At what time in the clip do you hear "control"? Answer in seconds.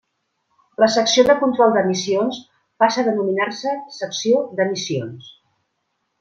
1.43-1.75